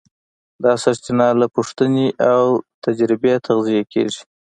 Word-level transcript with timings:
دا 0.63 0.73
سرچینه 0.83 1.27
له 1.41 1.47
پوښتنې 1.55 2.07
او 2.31 2.43
تجربې 2.85 3.33
تغذیه 3.45 3.83
کېږي. 3.93 4.21